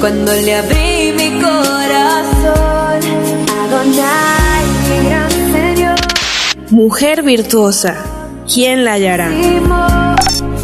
[0.00, 3.00] cuando le abrí mi corazón.
[3.62, 5.96] Adonai, mi gran Señor.
[6.70, 7.96] Mujer virtuosa,
[8.52, 9.28] ¿quién la hallará?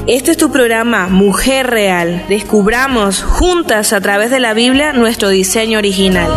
[0.07, 2.25] Este es tu programa Mujer Real.
[2.29, 6.31] Descubramos juntas a través de la Biblia nuestro diseño original.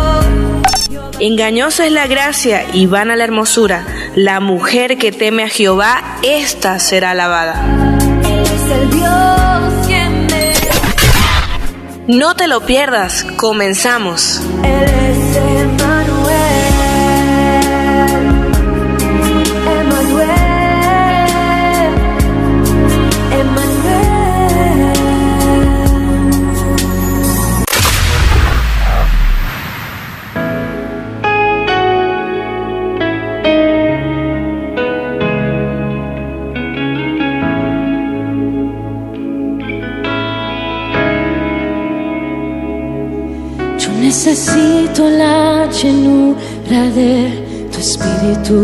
[1.20, 3.84] Engañosa es la gracia y vana la hermosura.
[4.14, 7.89] La mujer que teme a Jehová, ésta será alabada.
[12.06, 14.40] No te lo pierdas, comenzamos.
[44.10, 48.58] Necesito la llenura de tu espíritu.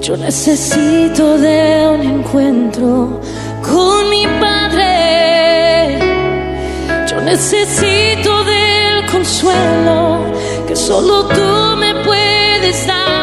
[0.00, 1.60] Yo necesito de
[1.94, 3.20] un encuentro
[3.70, 5.98] con mi Padre.
[7.06, 10.24] Yo necesito del consuelo
[10.66, 13.17] que solo tú me puedes dar.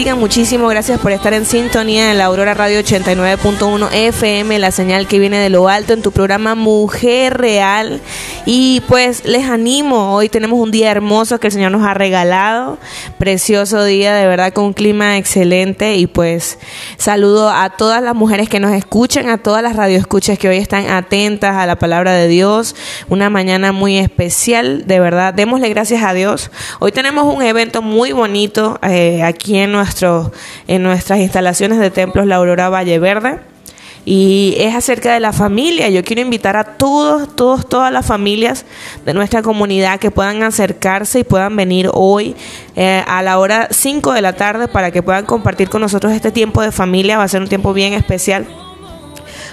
[0.00, 0.66] Bendiga muchísimo.
[0.68, 5.38] Gracias por estar en sintonía en la Aurora Radio 89.1 FM, la señal que viene
[5.38, 8.00] de lo alto en tu programa Mujer Real.
[8.46, 12.78] Y pues les animo, hoy tenemos un día hermoso que el Señor nos ha regalado,
[13.18, 15.96] precioso día, de verdad con un clima excelente.
[15.96, 16.58] Y pues
[16.96, 20.88] saludo a todas las mujeres que nos escuchan, a todas las radioescuchas que hoy están
[20.88, 22.74] atentas a la palabra de Dios.
[23.08, 25.34] Una mañana muy especial, de verdad.
[25.34, 26.50] Démosle gracias a Dios.
[26.78, 30.32] Hoy tenemos un evento muy bonito eh, aquí en, nuestro,
[30.66, 33.49] en nuestras instalaciones de templos La Aurora Valle Verde.
[34.04, 35.88] Y es acerca de la familia.
[35.88, 38.64] Yo quiero invitar a todos, todos, todas las familias
[39.04, 42.34] de nuestra comunidad que puedan acercarse y puedan venir hoy
[42.76, 46.32] eh, a la hora 5 de la tarde para que puedan compartir con nosotros este
[46.32, 47.18] tiempo de familia.
[47.18, 48.46] Va a ser un tiempo bien especial.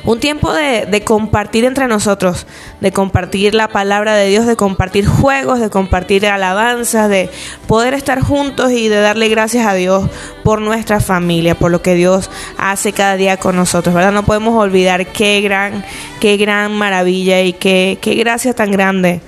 [0.08, 2.48] Un tiempo de, compartir entre nosotros,
[2.80, 7.30] de compartir la palabra de Dios, de compartir juegos, de compartir alabanzas, de
[7.68, 10.10] poder estar juntos y de darle gracias a Dios
[10.46, 14.14] por nuestra familia, por lo que Dios hace cada día con nosotros, ¿verdad?
[14.14, 15.84] No podemos olvidar qué gran,
[16.22, 19.20] qué gran maravilla y qué, qué gracia tan grande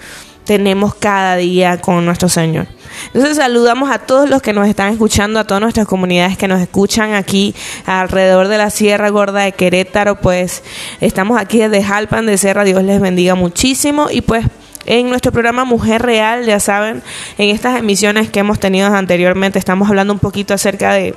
[0.50, 2.65] tenemos cada día con nuestro Señor.
[3.13, 6.60] Entonces saludamos a todos los que nos están escuchando, a todas nuestras comunidades que nos
[6.60, 7.53] escuchan aquí
[7.86, 10.63] alrededor de la Sierra Gorda de Querétaro, pues
[11.01, 14.08] estamos aquí desde Jalpan de Serra, Dios les bendiga muchísimo.
[14.10, 14.44] Y pues
[14.88, 17.03] en nuestro programa Mujer Real, ya saben,
[17.38, 21.13] en estas emisiones que hemos tenido anteriormente estamos hablando un poquito acerca de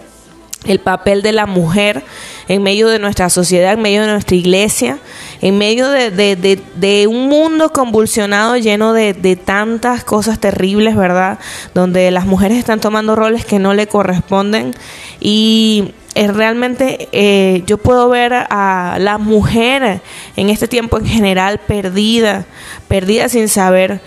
[0.65, 2.05] el papel de la mujer
[2.49, 4.99] en medio de nuestra sociedad, en medio de nuestra iglesia,
[5.41, 9.13] en medio de, de, de, de un mundo convulsionado lleno de,
[9.45, 11.39] tantas cosas terribles, ¿verdad?
[11.75, 14.75] Donde las mujeres están tomando roles que no le corresponden
[15.21, 20.03] y es realmente eh, yo puedo ver a la mujer
[20.37, 22.45] en este tiempo en general perdida,
[22.87, 24.01] perdida sin saber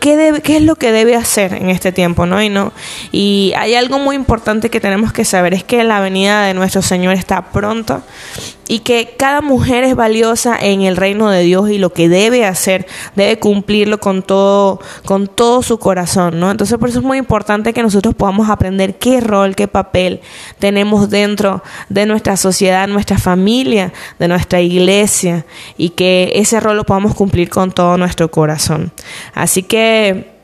[0.00, 2.42] qué, qué es lo que debe hacer en este tiempo, ¿no?
[2.42, 2.72] Y, no,
[3.12, 6.82] y hay algo muy importante que tenemos que saber, es que la venida de nuestro
[6.82, 8.02] Señor está pronta
[8.68, 12.44] y que cada mujer es valiosa en el reino de Dios y lo que debe
[12.44, 16.50] hacer, debe cumplirlo con todo, con todo su corazón, ¿no?
[16.50, 20.20] Entonces por eso es muy importante que nosotros podamos aprender qué rol, qué papel
[20.58, 25.46] tenemos dentro de nuestra sociedad, nuestra familia, de nuestra iglesia
[25.78, 28.92] y que ese rol lo podamos cumplir con todo nuestro corazón.
[29.34, 30.38] Así que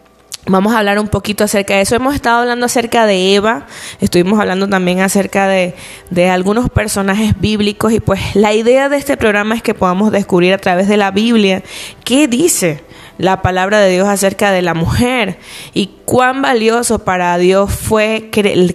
[0.46, 1.96] Vamos a hablar un poquito acerca de eso.
[1.96, 3.66] Hemos estado hablando acerca de Eva,
[3.98, 5.74] estuvimos hablando también acerca de,
[6.10, 10.52] de, algunos personajes bíblicos y pues la idea de este programa es que podamos descubrir
[10.52, 11.62] a través de la Biblia
[12.04, 12.84] qué dice
[13.18, 15.38] la palabra de Dios acerca de la mujer
[15.72, 18.30] y cuán valioso para Dios fue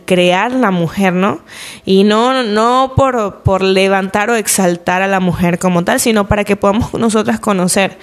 [0.06, 1.42] crear la mujer, ¿no?
[1.86, 6.46] Y no, no por, por levantar o exaltar a la mujer como tal, sino para
[6.46, 7.98] que podamos nosotras conocer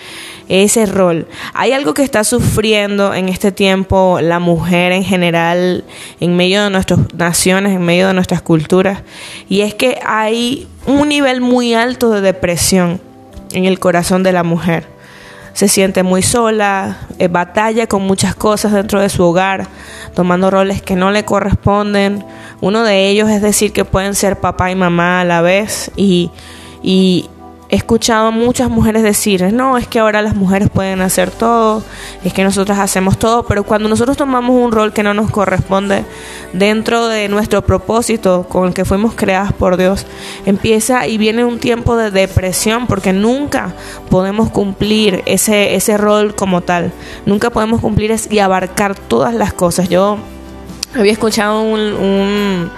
[0.49, 1.27] ese rol.
[1.55, 5.85] Hay algo que está sufriendo en este tiempo la mujer en general,
[6.21, 9.03] en medio de nuestras naciones, en medio de nuestras culturas,
[9.49, 13.01] y es que hay un nivel muy alto de depresión
[13.53, 14.96] en el corazón de la mujer
[15.57, 19.67] se siente muy sola, eh, batalla con muchas cosas dentro de su hogar,
[20.15, 22.23] tomando roles que no le corresponden.
[22.61, 26.31] Uno de ellos es decir que pueden ser papá y mamá a la vez y,
[26.83, 27.31] y,
[27.69, 31.83] he escuchado a muchas mujeres decir, no, es que ahora las mujeres pueden hacer todo,
[32.23, 36.05] es que nosotras hacemos todo, pero cuando nosotros tomamos un rol que no nos corresponde
[36.53, 40.07] dentro de nuestro propósito con el que fuimos creadas por Dios,
[40.45, 43.75] empieza y viene un tiempo de depresión porque nunca
[44.11, 46.93] podemos cumplir ese, ese rol como tal,
[47.27, 49.89] nunca podemos cumplir y abarcar todas las cosas.
[49.89, 50.19] Yo
[50.95, 52.71] había escuchado un, un,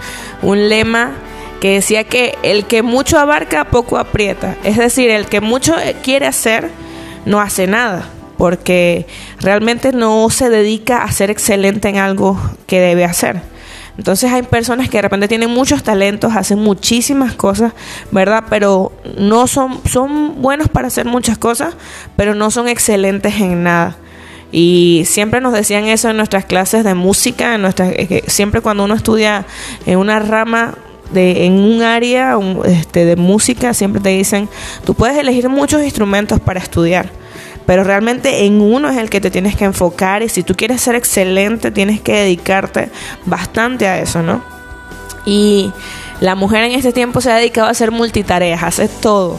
[0.43, 1.13] un lema
[1.61, 4.57] que decía que el que mucho abarca, poco aprieta.
[4.65, 6.71] Es decir, el que mucho quiere hacer,
[7.27, 9.07] no hace nada, porque
[9.41, 13.43] realmente no se dedica a ser excelente en algo que debe hacer.
[13.99, 17.73] Entonces hay personas que de repente tienen muchos talentos, hacen muchísimas cosas,
[18.13, 18.45] ¿verdad?
[18.49, 21.75] Pero no son, son buenos para hacer muchas cosas,
[22.15, 23.97] pero no son excelentes en nada.
[24.53, 27.93] Y siempre nos decían eso en nuestras clases de música, en nuestras,
[28.29, 29.45] siempre cuando uno estudia
[29.85, 30.77] en una rama
[31.11, 34.49] de, en un área este, de música siempre te dicen,
[34.85, 37.11] tú puedes elegir muchos instrumentos para estudiar,
[37.67, 40.81] pero realmente en uno es el que te tienes que enfocar y si tú quieres
[40.81, 42.91] ser excelente tienes que dedicarte
[43.27, 44.43] bastante a eso, ¿no?
[45.25, 45.73] Y
[46.21, 49.39] la mujer en este tiempo se ha dedicado a hacer multitareas, hace todo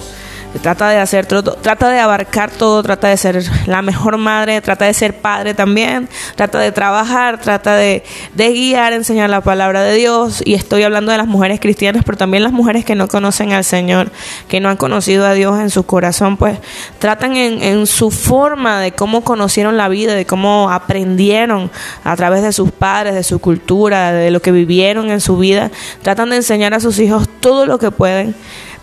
[0.58, 4.94] trata de hacer trata de abarcar todo, trata de ser la mejor madre, trata de
[4.94, 8.04] ser padre también, trata de trabajar, trata de,
[8.34, 10.42] de guiar, enseñar la palabra de Dios.
[10.44, 13.64] Y estoy hablando de las mujeres cristianas, pero también las mujeres que no conocen al
[13.64, 14.12] Señor,
[14.48, 16.58] que no han conocido a Dios en su corazón, pues
[16.98, 21.70] tratan en, en su forma de cómo conocieron la vida, de cómo aprendieron
[22.04, 25.72] a través de sus padres, de su cultura, de lo que vivieron en su vida,
[26.02, 28.36] tratan de enseñar a sus hijos todo lo que pueden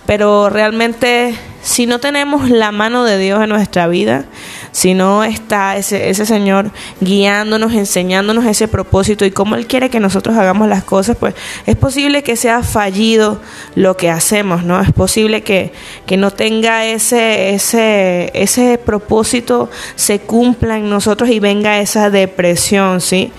[0.07, 1.35] pero realmente
[1.67, 4.25] si no tenemos la mano de Dios en nuestra vida,
[4.71, 6.71] si no está ese, ese Señor
[7.01, 11.35] guiándonos, enseñándonos ese propósito y cómo Él quiere que nosotros hagamos las cosas, pues
[11.67, 13.41] es posible que sea fallido
[13.75, 14.81] lo que hacemos, ¿no?
[14.81, 15.73] Es posible que,
[16.07, 23.01] que no tenga ese, ese, ese propósito, se cumpla en nosotros y venga esa depresión,
[23.01, 23.33] ¿sí?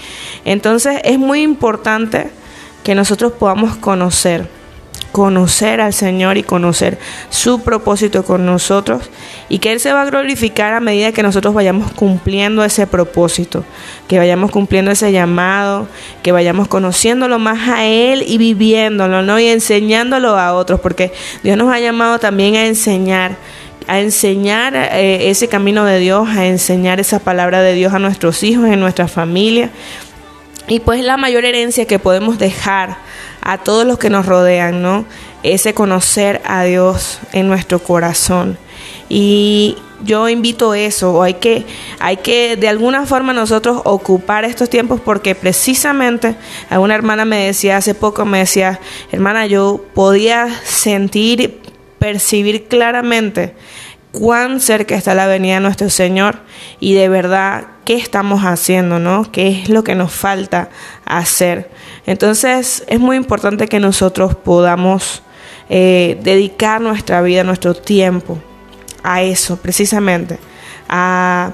[0.43, 2.29] Entonces es muy importante
[2.83, 4.56] que nosotros podamos conocer
[5.11, 6.97] conocer al Señor y conocer
[7.29, 9.09] su propósito con nosotros
[9.49, 13.63] y que Él se va a glorificar a medida que nosotros vayamos cumpliendo ese propósito,
[14.07, 15.87] que vayamos cumpliendo ese llamado,
[16.23, 19.39] que vayamos conociéndolo más a Él y viviéndolo, ¿no?
[19.39, 21.11] Y enseñándolo a otros, porque
[21.43, 23.37] Dios nos ha llamado también a enseñar
[23.87, 28.43] a enseñar eh, ese camino de Dios, a enseñar esa palabra de Dios a nuestros
[28.43, 29.69] hijos, en nuestra familia.
[30.67, 32.97] Y pues la mayor herencia que podemos dejar
[33.47, 35.05] a todos los que nos rodean, ¿no?
[35.41, 38.57] Ese conocer a Dios en nuestro corazón.
[39.07, 41.65] Y yo invito eso, hay que,
[41.99, 46.35] hay que de alguna forma nosotros ocupar estos tiempos porque precisamente
[46.69, 48.81] una hermana me decía hace poco, me decía,
[49.13, 51.61] hermana, yo podía sentir,
[51.99, 53.55] percibir claramente
[54.11, 56.39] cuán cerca está la venida de nuestro Señor
[56.81, 59.31] y de verdad qué estamos haciendo, ¿no?
[59.31, 60.69] ¿Qué es lo que nos falta
[61.05, 61.69] hacer?
[62.07, 65.21] Entonces es muy importante que nosotros podamos
[65.69, 68.39] eh, dedicar nuestra vida, nuestro tiempo
[69.03, 70.39] a eso, precisamente,
[70.89, 71.51] a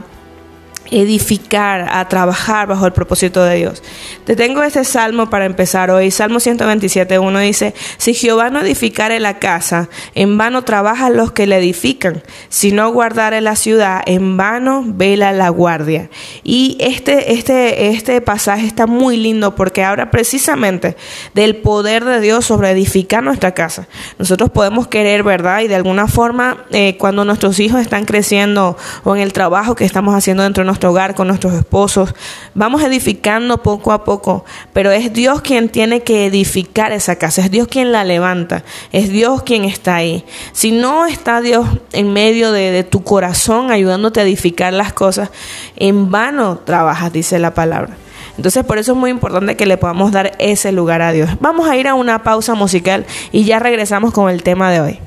[0.92, 3.84] edificar, a trabajar bajo el propósito de Dios.
[4.25, 6.12] Te tengo este salmo para empezar hoy.
[6.12, 11.48] Salmo 127, 1 dice, si Jehová no edificare la casa, en vano trabajan los que
[11.48, 12.24] la edifican.
[12.50, 16.10] Si no guardare la ciudad, en vano vela la guardia.
[16.44, 20.96] Y este, este, este pasaje está muy lindo porque habla precisamente
[21.34, 23.88] del poder de Dios sobre edificar nuestra casa.
[24.18, 25.62] Nosotros podemos querer, ¿verdad?
[25.62, 29.86] Y de alguna forma, eh, cuando nuestros hijos están creciendo o en el trabajo que
[29.86, 32.16] estamos haciendo dentro de nuestro hogar, con nuestros esposos.
[32.55, 37.51] Vamos edificando poco a poco, pero es Dios quien tiene que edificar esa casa, es
[37.51, 40.25] Dios quien la levanta, es Dios quien está ahí.
[40.51, 45.29] Si no está Dios en medio de, de tu corazón ayudándote a edificar las cosas,
[45.75, 47.96] en vano trabajas, dice la palabra.
[48.36, 51.29] Entonces por eso es muy importante que le podamos dar ese lugar a Dios.
[51.40, 55.00] Vamos a ir a una pausa musical y ya regresamos con el tema de hoy.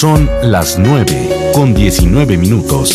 [0.00, 2.88] Son las 9 con 19 minutos.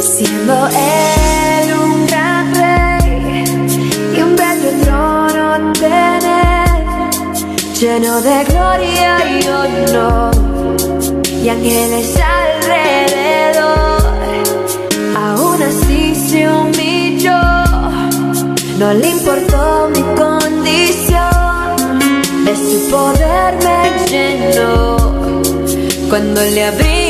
[0.00, 3.44] Siendo él un gran rey
[4.16, 6.66] y un bello trono tener,
[7.78, 10.34] lleno de gloria y honor
[11.42, 13.66] y ángeles alrededor.
[15.14, 17.38] Aún así se humilló,
[18.78, 19.67] no le importó
[26.08, 27.07] cuando le abrí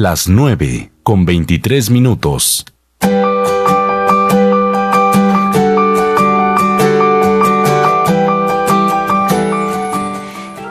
[0.00, 2.64] las 9 con 23 minutos.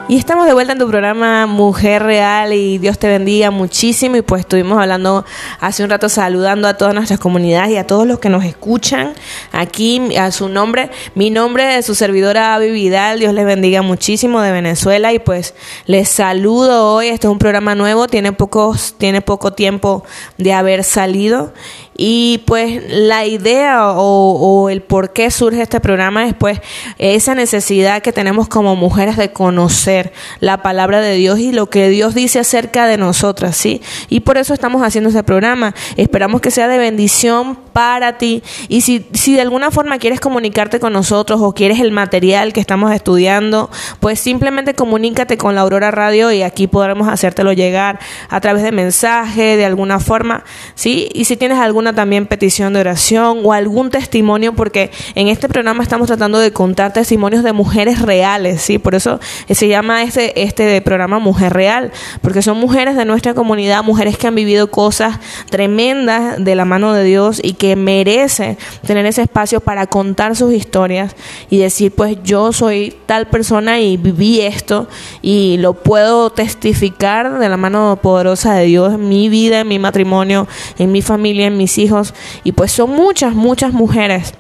[0.10, 4.16] Y estamos de vuelta en tu programa Mujer Real y Dios te bendiga muchísimo.
[4.16, 5.24] Y pues estuvimos hablando
[5.60, 9.14] hace un rato saludando a todas nuestras comunidades y a todos los que nos escuchan
[9.52, 10.90] aquí a su nombre.
[11.14, 13.20] Mi nombre de su servidora Avi Vidal.
[13.20, 15.14] Dios les bendiga muchísimo de Venezuela.
[15.14, 15.54] Y pues
[15.86, 17.10] les saludo hoy.
[17.10, 18.08] Este es un programa nuevo.
[18.08, 20.04] Tiene pocos, tiene poco tiempo
[20.40, 21.54] de haber salido.
[22.02, 26.62] Y pues la idea o, el por qué surge este programa es pues
[26.98, 31.90] esa necesidad que tenemos como mujeres de conocer la palabra de Dios y lo que
[31.90, 33.82] Dios dice acerca de nosotras, ¿sí?
[34.08, 35.76] Y por eso estamos haciendo este programa.
[35.98, 38.44] Esperamos que sea de bendición para ti.
[38.70, 42.62] Y si, si de alguna forma quieres comunicarte con nosotros o quieres el material que
[42.62, 48.40] estamos estudiando, pues simplemente comunícate con la Aurora Radio y aquí podremos hacértelo llegar a
[48.40, 51.10] través de mensaje, de alguna forma, ¿sí?
[51.14, 55.84] Y si tienes alguna también petición de oración o algún testimonio, porque en este programa
[55.84, 58.78] estamos tratando de contar testimonios de mujeres reales, ¿sí?
[58.78, 63.84] Por eso se llama este, este programa Mujer Real, porque son mujeres de nuestra comunidad,
[63.84, 69.06] mujeres que han vivido cosas tremendas de la mano de Dios y que merecen tener
[69.06, 71.16] ese espacio para contar sus historias
[71.50, 74.88] y decir, pues yo soy tal persona y viví esto
[75.22, 79.80] y lo puedo testificar de la mano poderosa de Dios en mi vida, en mi
[79.80, 80.48] matrimonio,
[80.78, 82.14] en mi familia, en mis hijos.
[82.44, 84.34] Y pues son muchas, muchas mujeres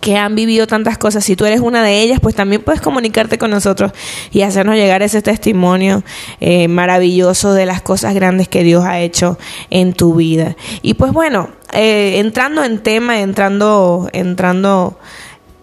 [0.00, 1.24] que han vivido tantas cosas.
[1.24, 3.92] Si tú eres una de ellas, pues también puedes comunicarte con nosotros
[4.30, 6.02] y hacernos llegar ese testimonio
[6.40, 10.56] eh, maravilloso de las cosas grandes que Dios ha hecho en tu vida.
[10.82, 14.98] Y pues bueno, eh, entrando en tema, entrando, entrando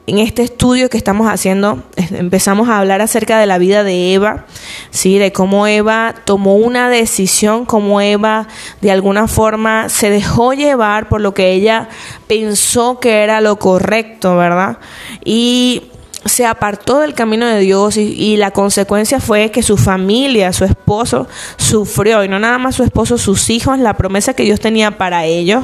[0.07, 4.45] en este estudio que estamos haciendo empezamos a hablar acerca de la vida de Eva,
[4.89, 5.17] ¿sí?
[5.17, 8.47] de cómo Eva tomó una decisión, cómo Eva
[8.79, 11.89] de alguna forma se dejó llevar por lo que ella
[12.27, 14.77] pensó que era lo correcto, ¿verdad?
[15.25, 15.83] Y
[16.25, 21.27] se apartó del camino de Dios y, la consecuencia fue que su familia, su esposo,
[21.57, 25.25] sufrió, y no nada más su esposo, sus hijos, la promesa que Dios tenía para
[25.25, 25.63] ellos,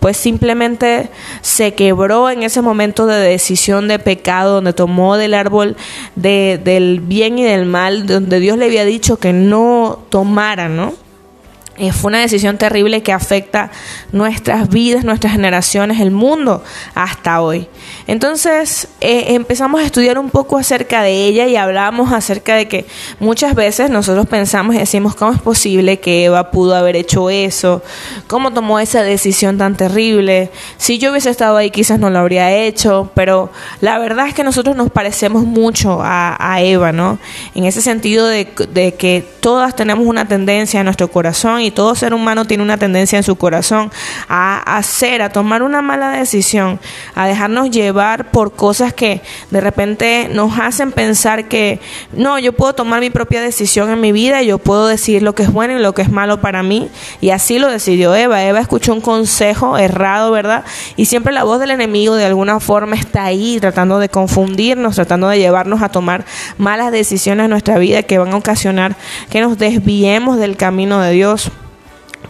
[0.00, 1.10] pues simplemente
[1.42, 5.76] se quebró en ese momento de decisión de pecado, donde tomó del árbol
[6.16, 10.94] de, del bien y del mal, donde Dios le había dicho que no tomara, ¿no?
[11.80, 13.70] Eh, fue una decisión terrible que afecta
[14.12, 16.62] nuestras vidas, nuestras generaciones, el mundo
[16.94, 17.68] hasta hoy.
[18.06, 22.84] Entonces eh, empezamos a estudiar un poco acerca de ella y hablamos acerca de que
[23.18, 27.82] muchas veces nosotros pensamos y decimos, ¿cómo es posible que Eva pudo haber hecho eso?
[28.26, 30.50] ¿Cómo tomó esa decisión tan terrible?
[30.76, 34.44] Si yo hubiese estado ahí quizás no lo habría hecho, pero la verdad es que
[34.44, 37.18] nosotros nos parecemos mucho a, Eva, ¿no?
[37.54, 41.94] En ese sentido de, de que todas tenemos una tendencia en nuestro corazón y todo
[41.94, 43.90] ser humano tiene una tendencia en su corazón
[44.28, 46.80] a hacer, a tomar una mala decisión,
[47.14, 51.80] a dejarnos llevar por cosas que de repente nos hacen pensar que
[52.12, 55.42] no, yo puedo tomar mi propia decisión en mi vida, yo puedo decir lo que
[55.42, 56.88] es bueno y lo que es malo para mí.
[57.20, 58.44] Y así lo decidió Eva.
[58.44, 60.64] Eva escuchó un consejo errado, ¿verdad?
[60.96, 65.28] Y siempre la voz del enemigo de alguna forma está ahí tratando de confundirnos, tratando
[65.28, 66.24] de llevarnos a tomar
[66.58, 68.96] malas decisiones en nuestra vida que van a ocasionar
[69.30, 71.50] que nos desviemos del camino de Dios.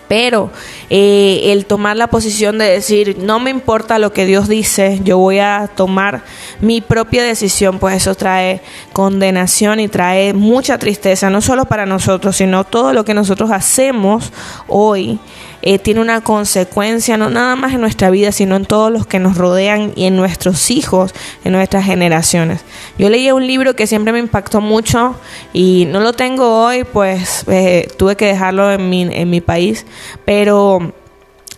[0.09, 0.51] Pero
[0.89, 5.19] eh, el tomar la posición de decir, no me importa lo que Dios dice, yo
[5.19, 6.25] voy a tomar
[6.61, 8.61] mi propia decisión, pues eso trae
[8.93, 14.33] condenación y trae mucha tristeza, no solo para nosotros, sino todo lo que nosotros hacemos
[14.67, 15.21] hoy
[15.63, 19.19] eh, tiene una consecuencia, no nada más en nuestra vida, sino en todos los que
[19.19, 22.63] nos rodean y en nuestros hijos, en nuestras generaciones.
[22.99, 25.15] Yo leí un libro que siempre me impactó mucho
[25.53, 29.87] y no lo tengo hoy, pues eh, tuve que dejarlo en mi, en mi país,
[30.25, 30.93] pero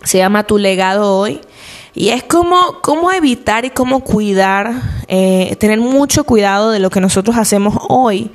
[0.03, 1.41] se llama Tu legado hoy
[1.95, 4.73] y es como cómo evitar y cómo cuidar,
[5.07, 8.31] eh, tener mucho cuidado de lo que nosotros hacemos hoy,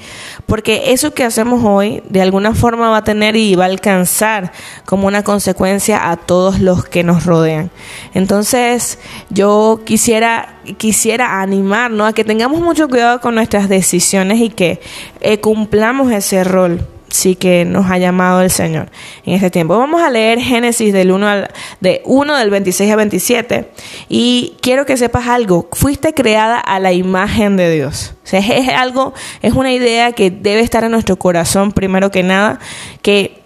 [0.48, 4.50] porque eso que hacemos hoy de alguna forma va a tener y va a alcanzar
[4.86, 7.70] como una consecuencia a todos los que nos rodean.
[8.14, 14.80] Entonces yo quisiera quisiera animar a que tengamos mucho cuidado con nuestras decisiones y que
[15.20, 16.80] eh, cumplamos ese rol
[17.10, 18.90] sí que nos ha llamado el Señor
[19.24, 19.78] en este tiempo.
[19.78, 23.70] Vamos a leer Génesis del 1 al, de 1 del 26 a 27
[24.08, 28.14] y quiero que sepas algo, fuiste creada a la imagen de Dios.
[28.24, 32.22] O sea, es algo, es una idea que debe estar en nuestro corazón primero que
[32.22, 32.58] nada,
[33.02, 33.42] que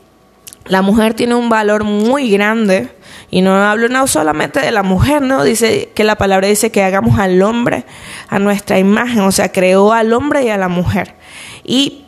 [0.67, 2.91] la mujer tiene un valor muy grande
[3.31, 6.83] y no hablo no solamente de la mujer, no dice que la palabra dice que
[6.83, 7.85] hagamos al hombre
[8.29, 11.15] a nuestra imagen, o sea, creó al hombre y a la mujer.
[11.65, 12.05] Y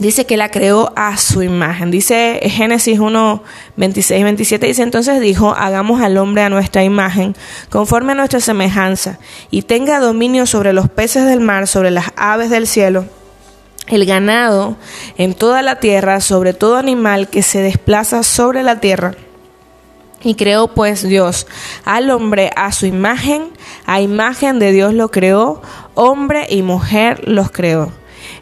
[0.00, 1.90] dice que la creó a su imagen.
[1.90, 3.42] Dice Génesis 1,
[3.76, 7.36] 26, 27, dice entonces dijo, hagamos al hombre a nuestra imagen,
[7.68, 9.18] conforme a nuestra semejanza,
[9.50, 13.04] y tenga dominio sobre los peces del mar, sobre las aves del cielo,
[13.88, 14.76] el ganado
[15.18, 19.14] en toda la tierra, sobre todo animal que se desplaza sobre la tierra.
[20.22, 21.46] Y creó pues Dios
[21.84, 23.52] al hombre a su imagen,
[23.86, 25.62] a imagen de Dios lo creó,
[25.94, 27.90] hombre y mujer los creó.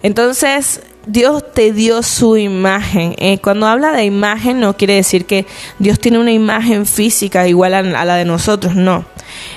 [0.03, 3.15] Entonces, Dios te dio su imagen.
[3.17, 5.47] Eh, cuando habla de imagen no quiere decir que
[5.79, 9.07] Dios tiene una imagen física igual a, la de nosotros, no.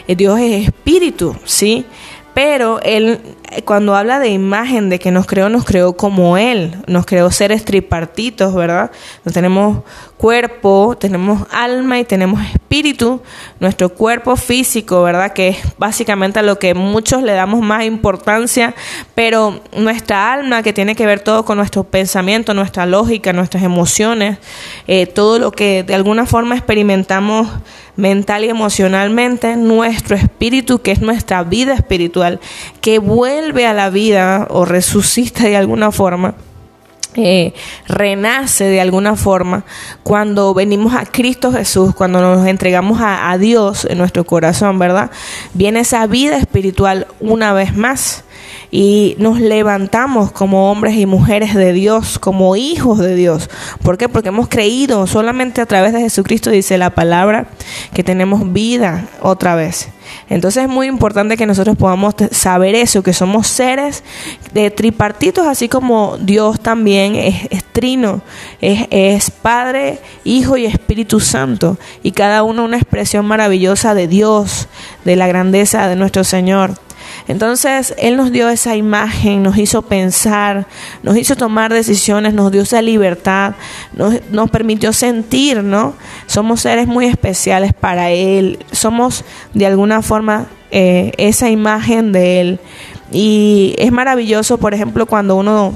[0.08, 1.86] Eh, Dios es espíritu, ¿sí?
[2.34, 3.20] Pero Él,
[3.52, 7.30] eh, cuando habla de imagen, de que nos creó, nos creó como Él, nos creó
[7.32, 8.90] seres tripartitos, ¿verdad?
[9.26, 9.84] Nos tenemos
[10.22, 13.24] cuerpo, tenemos alma y tenemos espíritu,
[13.60, 15.34] nuestro cuerpo físico, ¿verdad?
[15.34, 18.76] Que es básicamente a lo que muchos le damos más importancia,
[19.16, 24.38] pero nuestra alma, que tiene que ver todo con nuestro pensamiento, nuestra lógica, nuestras emociones,
[24.86, 27.48] eh, todo lo que de alguna forma experimentamos
[27.96, 32.40] mental y emocionalmente, nuestro espíritu, que es nuestra vida espiritual,
[32.80, 36.36] que vuelve a la vida o resucita de alguna forma
[37.16, 37.54] eh,
[37.88, 39.66] renace de alguna forma
[40.04, 45.12] cuando venimos a Cristo Jesús, cuando nos entregamos a, a, Dios en nuestro corazón, ¿verdad?
[45.54, 48.24] Viene esa vida espiritual una vez más
[48.72, 53.50] y nos levantamos como hombres y mujeres de Dios, como hijos de Dios.
[53.84, 54.10] ¿Por qué?
[54.10, 57.48] Porque hemos creído solamente a través de Jesucristo, dice la palabra,
[57.94, 59.90] que tenemos vida otra vez.
[60.30, 64.04] Entonces es muy importante que nosotros podamos saber eso, que somos seres
[64.54, 68.22] de tripartitos, así como Dios también es, trino,
[68.62, 74.68] es, es, Padre, Hijo y Espíritu Santo, y cada uno una expresión maravillosa de Dios,
[75.06, 76.76] de la grandeza de nuestro Señor.
[77.28, 80.68] Entonces, Él nos dio esa imagen, nos hizo pensar,
[81.04, 83.56] nos hizo tomar decisiones, nos dio esa libertad,
[83.94, 85.94] nos, nos permitió sentir, ¿no?
[86.26, 92.60] Somos seres muy especiales para Él, somos de alguna forma eh, esa imagen de Él.
[93.12, 95.74] Y es maravilloso, por ejemplo, cuando uno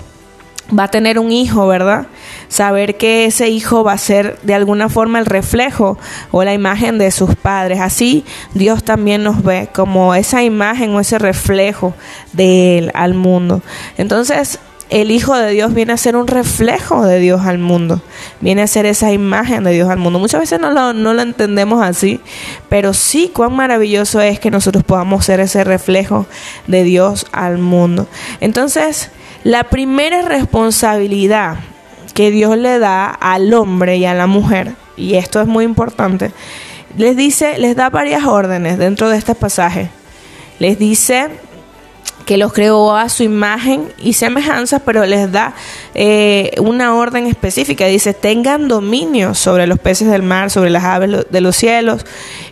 [0.77, 2.07] va a tener un hijo, ¿verdad?
[2.47, 5.97] Saber que ese hijo va a ser de alguna forma el reflejo
[6.31, 7.79] o la imagen de sus padres.
[7.79, 11.93] Así Dios también nos ve como esa imagen o ese reflejo
[12.33, 13.61] de Él al mundo.
[13.97, 18.01] Entonces, el Hijo de Dios viene a ser un reflejo de Dios al mundo,
[18.39, 20.19] viene a ser esa imagen de Dios al mundo.
[20.19, 22.19] Muchas veces no lo, no lo entendemos así,
[22.69, 26.27] pero sí cuán maravilloso es que nosotros podamos ser ese reflejo
[26.67, 28.07] de Dios al mundo.
[28.41, 29.09] Entonces,
[29.43, 31.57] la primera responsabilidad
[32.15, 36.31] que Dios le da al hombre y a la mujer, y esto es muy importante,
[36.97, 39.89] les dice, les da varias órdenes dentro de este pasaje.
[40.59, 41.27] Les dice
[42.25, 45.53] que los creó a su imagen y semejanza, pero les da
[45.93, 47.85] eh, una orden específica.
[47.85, 52.05] Dice, tengan dominio sobre los peces del mar, sobre las aves de los cielos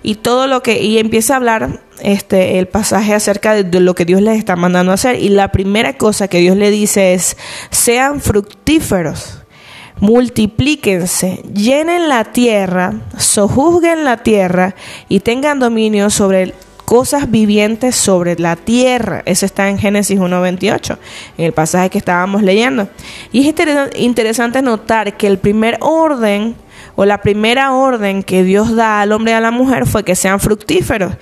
[0.04, 0.82] y todo lo que...
[0.84, 4.58] Y empieza a hablar este, el pasaje acerca de, de lo que Dios les está
[4.58, 5.18] mandando a hacer.
[5.20, 7.38] Y la primera cosa que Dios le dice es,
[7.72, 9.43] sean fructíferos
[10.00, 14.76] multiplíquense, llenen la tierra, sojuzguen la tierra
[15.10, 16.54] y tengan dominio sobre
[16.86, 19.24] cosas vivientes sobre la tierra.
[19.26, 20.98] Eso está en Génesis 1.28,
[21.38, 22.88] en el pasaje que estábamos leyendo.
[23.32, 23.56] Y es
[23.96, 26.56] interesante notar que el primer orden
[26.96, 30.16] o la primera orden que Dios da al hombre y a la mujer fue que
[30.16, 31.14] sean fructíferos.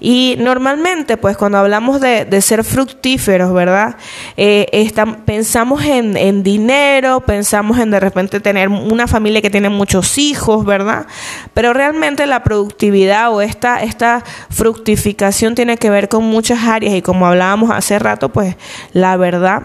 [0.00, 3.96] Y normalmente, pues cuando hablamos de, ser fructíferos, ¿verdad?
[4.36, 4.92] Eh,
[5.24, 10.64] pensamos en, en, dinero, pensamos en de repente tener una familia que tiene muchos hijos,
[10.64, 11.06] ¿verdad?
[11.54, 17.02] Pero realmente la productividad o esta, esta fructificación tiene que ver con muchas áreas y
[17.02, 18.56] como hablábamos hace rato, pues
[18.92, 19.62] la verdad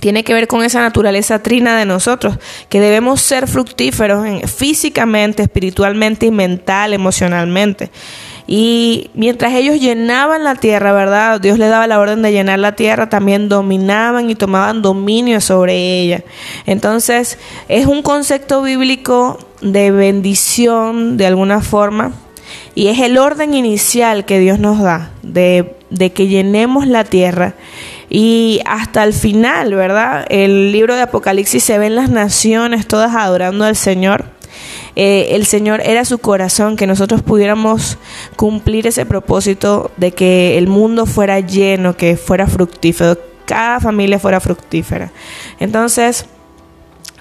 [0.00, 6.26] tiene que ver con esa naturaleza trina de nosotros, que debemos ser fructíferos físicamente, espiritualmente
[6.26, 7.90] y mental, emocionalmente.
[8.46, 11.38] Y mientras ellos llenaban la tierra, ¿verdad?
[11.38, 16.00] Dios les daba la orden de llenar la tierra, también dominaban y tomaban dominio sobre
[16.00, 16.24] ella.
[16.64, 22.12] Entonces, es un concepto bíblico de bendición de alguna forma.
[22.74, 27.54] Y es el orden inicial que Dios nos da de que llenemos la tierra
[28.08, 30.26] y hasta el final, ¿verdad?
[30.30, 34.24] El libro de Apocalipsis se ven las naciones todas adorando al Señor.
[34.96, 37.98] Eh, el Señor era su corazón, que nosotros pudiéramos
[38.36, 44.40] cumplir ese propósito de que el mundo fuera lleno, que fuera fructífero, cada familia fuera
[44.40, 45.12] fructífera.
[45.60, 46.26] Entonces,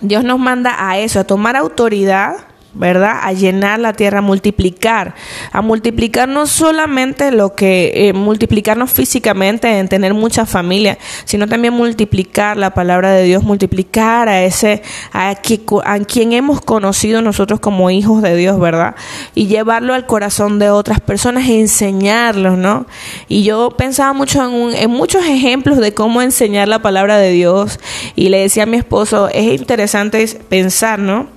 [0.01, 2.46] Dios nos manda a eso, a tomar autoridad
[2.77, 3.19] ¿verdad?
[3.23, 5.15] A llenar la tierra, a multiplicar,
[5.51, 11.73] a multiplicar no solamente lo que, eh, multiplicarnos físicamente en tener mucha familia, sino también
[11.73, 17.89] multiplicar la palabra de Dios, multiplicar a ese, a, a quien hemos conocido nosotros como
[17.89, 18.95] hijos de Dios, ¿verdad?
[19.33, 22.85] Y llevarlo al corazón de otras personas e enseñarlos, ¿no?
[23.27, 27.79] Y yo pensaba mucho en, en muchos ejemplos de cómo enseñar la palabra de Dios
[28.15, 31.36] y le decía a mi esposo, es interesante pensar, ¿no?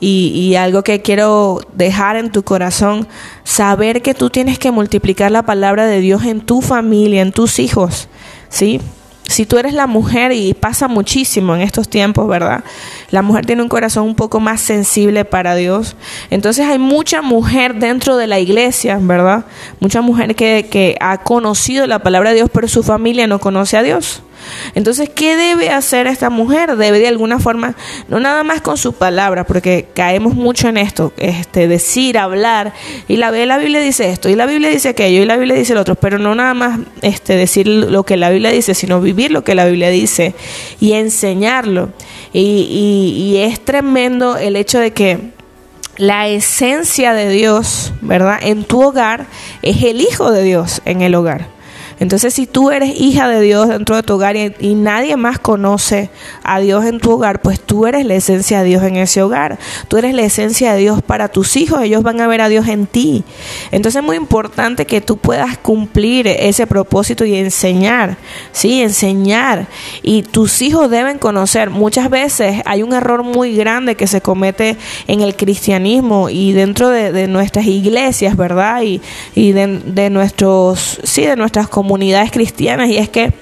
[0.00, 3.06] Y, algo que quiero dejar en tu corazón,
[3.44, 7.58] saber que tú tienes que multiplicar la palabra de Dios en tu familia, en tus
[7.58, 8.08] hijos,
[8.48, 8.80] ¿sí?
[9.26, 12.64] Si tú eres la mujer y pasa muchísimo en estos tiempos, ¿verdad?
[13.12, 15.94] La mujer tiene un corazón un poco más sensible para Dios.
[16.30, 19.44] Entonces hay mucha mujer dentro de la iglesia, ¿verdad?
[19.78, 23.76] Mucha mujer que, que ha conocido la palabra de Dios, pero su familia no conoce
[23.76, 24.24] a Dios.
[24.74, 26.76] Entonces, ¿qué debe hacer esta mujer?
[26.76, 27.74] Debe de alguna forma,
[28.08, 32.72] no nada más con su palabra, porque caemos mucho en esto, este, decir, hablar,
[33.08, 35.74] y la, la Biblia dice esto, y la Biblia dice aquello, y la Biblia dice
[35.74, 39.30] lo otro, pero no nada más este, decir lo que la Biblia dice, sino vivir
[39.30, 40.34] lo que la Biblia dice
[40.80, 41.90] y enseñarlo.
[42.32, 45.32] Y es tremendo el hecho de que
[46.00, 48.38] la esencia de Dios, ¿verdad?
[48.40, 49.26] En tu hogar
[49.60, 51.59] es el Hijo de Dios en el hogar.
[52.00, 56.08] Entonces, si tú eres hija de Dios dentro de tu hogar y, nadie más conoce
[56.42, 59.58] a Dios en tu hogar, pues tú eres la esencia de Dios en ese hogar.
[59.88, 61.82] Tú eres la esencia de Dios para tus hijos.
[61.82, 63.22] Ellos van a ver a Dios en ti.
[63.70, 68.16] Entonces, es muy importante que tú puedas cumplir ese propósito y enseñar.
[68.52, 69.66] Sí, enseñar.
[70.02, 71.68] Y tus hijos deben conocer.
[71.68, 76.88] Muchas veces hay un error muy grande que se comete en el cristianismo y dentro
[76.88, 78.82] de, nuestras iglesias, ¿verdad?
[79.34, 83.32] Y, de, de nuestros, sí, de nuestras comunidades comunidades cristianas y es que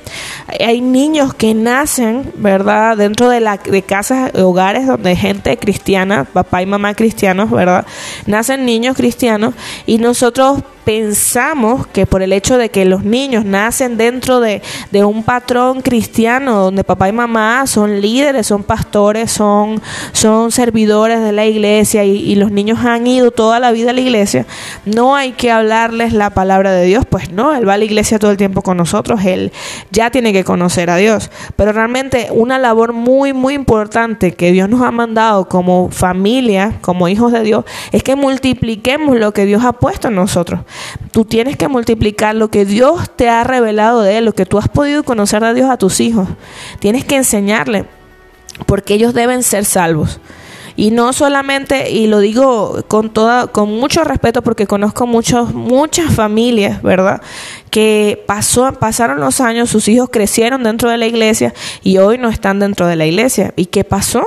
[0.60, 2.96] hay niños que nacen, ¿verdad?
[2.96, 7.86] Dentro de, la, de casas, hogares donde gente cristiana, papá y mamá cristianos, ¿verdad?
[8.26, 9.54] Nacen niños cristianos
[9.86, 14.62] y nosotros pensamos que por el hecho de que los niños nacen dentro de,
[15.04, 19.82] un patrón cristiano donde papá y mamá son líderes, son pastores, son,
[20.12, 23.92] son servidores de la iglesia y, y, los niños han ido toda la vida a
[23.92, 24.46] la iglesia,
[24.86, 28.18] no hay que hablarles la palabra de Dios, pues no, Él va a la iglesia
[28.18, 29.52] todo el tiempo con nosotros, Él
[29.90, 34.68] ya tiene que conocer a Dios, pero realmente una labor muy, muy importante que Dios
[34.68, 39.64] nos ha mandado como familia, como hijos de Dios, es que multipliquemos lo que Dios
[39.64, 40.60] ha puesto en nosotros.
[41.10, 44.58] Tú tienes que multiplicar lo que Dios te ha revelado de Él, lo que tú
[44.58, 46.28] has podido conocer de Dios a tus hijos.
[46.78, 47.84] Tienes que enseñarle,
[48.66, 50.20] porque ellos deben ser salvos.
[50.78, 56.14] Y no solamente, y lo digo con toda, con mucho respeto porque conozco muchos, muchas
[56.14, 57.20] familias, ¿verdad?
[57.68, 61.52] Que pasó, pasaron los años, sus hijos crecieron dentro de la iglesia
[61.82, 63.52] y hoy no están dentro de la iglesia.
[63.56, 64.22] ¿Y qué pasó?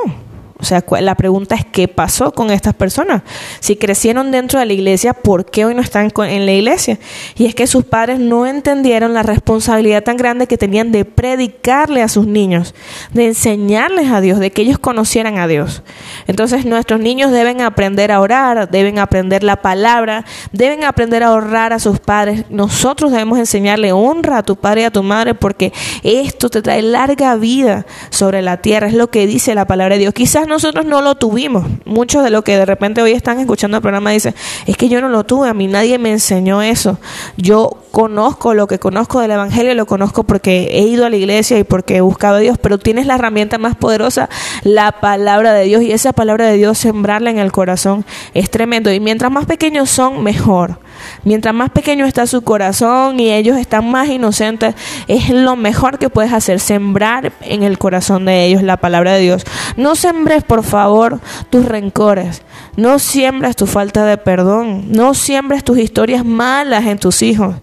[0.62, 3.24] O sea, la pregunta es qué pasó con estas personas.
[3.59, 6.99] Si crecieron dentro de la iglesia, ¿por qué hoy no están en la iglesia?
[7.36, 12.03] Y es que sus padres no entendieron la responsabilidad tan grande que tenían de predicarle
[12.03, 12.76] a sus niños,
[13.12, 15.82] de enseñarles a Dios, de que ellos conocieran a Dios.
[16.28, 21.74] Entonces nuestros niños deben aprender a orar, deben aprender la palabra, deben aprender a honrar
[21.74, 22.45] a sus padres.
[22.51, 26.84] Nosotros debemos enseñarle honra a tu padre y a tu madre porque esto te trae
[26.84, 28.88] larga vida sobre la tierra.
[28.88, 30.14] Es lo que dice la palabra de Dios.
[30.14, 31.65] Quizás nosotros no lo tuvimos.
[31.85, 34.35] Muchos de los que de repente hoy están escuchando el programa dicen,
[34.67, 36.99] es que yo no lo tuve, a mí nadie me enseñó eso.
[37.37, 41.57] Yo conozco lo que conozco del Evangelio, lo conozco porque he ido a la iglesia
[41.57, 44.29] y porque he buscado a Dios, pero tienes la herramienta más poderosa,
[44.63, 48.91] la palabra de Dios, y esa palabra de Dios sembrarla en el corazón es tremendo.
[48.91, 50.77] Y mientras más pequeños son, mejor.
[51.23, 54.75] Mientras más pequeño está su corazón y ellos están más inocentes,
[55.07, 59.21] es lo mejor que puedes hacer, sembrar en el corazón de ellos la palabra de
[59.21, 59.43] Dios.
[59.77, 62.41] No sembres, por favor, tus rencores.
[62.77, 64.85] No siembres tu falta de perdón.
[64.91, 67.55] No siembres tus historias malas en tus hijos.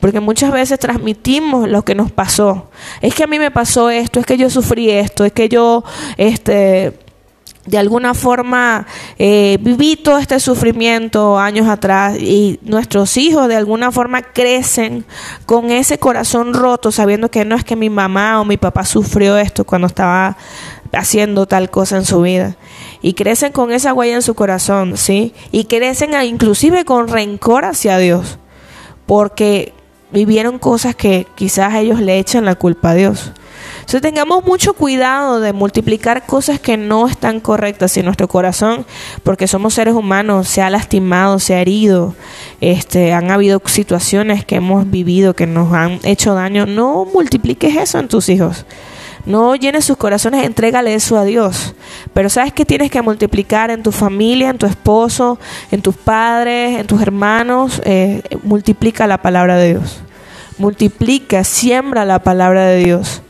[0.00, 2.70] Porque muchas veces transmitimos lo que nos pasó.
[3.00, 5.84] Es que a mí me pasó esto, es que yo sufrí esto, es que yo,
[6.16, 7.05] este,
[7.66, 8.86] de alguna forma
[9.18, 15.04] eh, viví todo este sufrimiento años atrás y nuestros hijos de alguna forma crecen
[15.44, 19.36] con ese corazón roto sabiendo que no es que mi mamá o mi papá sufrió
[19.36, 20.36] esto cuando estaba
[20.92, 22.56] haciendo tal cosa en su vida
[23.02, 25.34] y crecen con esa huella en su corazón, ¿sí?
[25.52, 28.38] Y crecen inclusive con rencor hacia Dios
[29.06, 29.72] porque
[30.10, 33.32] vivieron cosas que quizás ellos le echan la culpa a Dios.
[33.86, 38.84] Tengamos mucho cuidado de multiplicar cosas que no están correctas en nuestro corazón,
[39.22, 42.14] porque somos seres humanos, se ha lastimado, se ha herido,
[42.60, 46.66] este, han habido situaciones que hemos vivido que nos han hecho daño.
[46.66, 48.66] No multipliques eso en tus hijos.
[49.24, 51.74] No llenes sus corazones, entrégale eso a Dios.
[52.12, 55.38] Pero sabes que tienes que multiplicar en tu familia, en tu esposo,
[55.70, 57.80] en tus padres, en tus hermanos.
[57.84, 60.00] Eh, multiplica la palabra de Dios.
[60.58, 63.22] Multiplica, siembra la palabra de Dios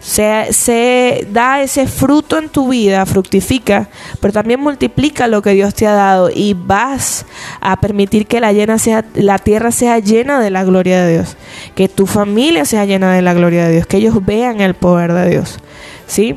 [0.00, 3.88] se, se, da ese fruto en tu vida, fructifica,
[4.20, 7.26] pero también multiplica lo que Dios te ha dado y vas
[7.60, 11.36] a permitir que la, llena sea, la tierra sea llena de la gloria de Dios,
[11.74, 15.12] que tu familia sea llena de la gloria de Dios, que ellos vean el poder
[15.12, 15.58] de Dios.
[16.06, 16.36] ¿Sí?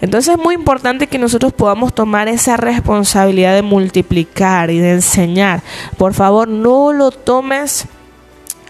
[0.00, 5.62] Entonces es muy importante que nosotros podamos tomar esa responsabilidad de multiplicar y de enseñar.
[5.98, 7.86] Por favor, no lo tomes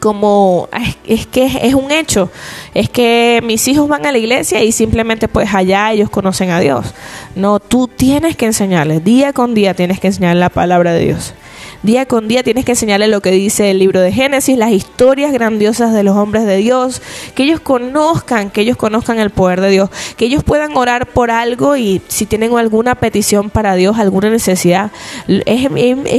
[0.00, 0.68] como
[1.06, 2.30] es, que es, un hecho,
[2.74, 6.58] es que mis hijos van a la iglesia y simplemente pues allá ellos conocen a
[6.58, 6.94] Dios.
[7.36, 11.34] No, tú tienes que enseñarles, día con día tienes que enseñar la palabra de Dios.
[11.82, 15.32] Día con día tienes que enseñarle lo que dice el libro de Génesis, las historias
[15.32, 17.00] grandiosas de los hombres de Dios,
[17.34, 21.30] que ellos conozcan, que ellos conozcan el poder de Dios, que ellos puedan orar por
[21.30, 24.90] algo y si tienen alguna petición para Dios, alguna necesidad.
[25.26, 25.70] Es,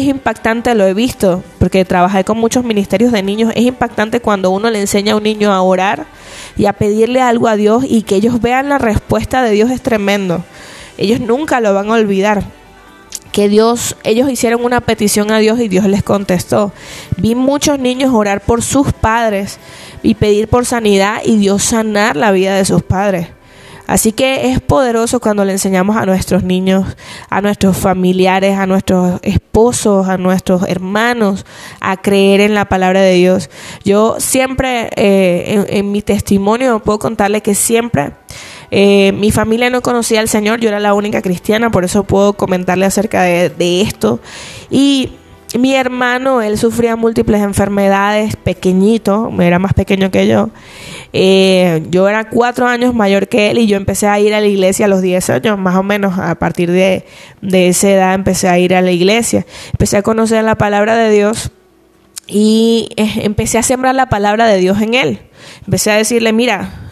[0.07, 4.71] impactante, lo he visto, porque trabajé con muchos ministerios de niños, es impactante cuando uno
[4.71, 6.07] le enseña a un niño a orar
[6.57, 9.81] y a pedirle algo a Dios y que ellos vean la respuesta de Dios es
[9.81, 10.43] tremendo.
[10.97, 12.60] Ellos nunca lo van a olvidar
[13.31, 16.71] que Dios, ellos hicieron una petición a Dios y Dios les contestó.
[17.17, 19.59] Vi muchos niños orar por sus padres
[20.03, 23.27] y pedir por sanidad y Dios sanar la vida de sus padres.
[23.91, 26.95] Así que es poderoso cuando le enseñamos a nuestros niños,
[27.29, 31.45] a nuestros familiares, a nuestros esposos, a nuestros hermanos
[31.81, 33.49] a creer en la palabra de Dios.
[33.83, 38.13] Yo siempre, eh, en, mi testimonio, puedo contarle que siempre
[38.71, 42.33] eh, mi familia no conocía al Señor, yo era la única cristiana, por eso puedo
[42.33, 44.21] comentarle acerca de, esto.
[44.69, 45.11] Y
[45.59, 50.49] mi hermano, él sufría múltiples enfermedades, pequeñito, era más pequeño que yo.
[51.11, 54.47] Eh, yo era cuatro años mayor que él y yo empecé a ir a la
[54.47, 57.05] iglesia a los diez años, más o menos a partir de,
[57.41, 59.45] de esa edad empecé a ir a la iglesia.
[59.73, 61.51] Empecé a conocer la palabra de Dios
[62.25, 65.19] y eh, empecé a sembrar la palabra de Dios en él.
[65.65, 66.90] Empecé a decirle, mira,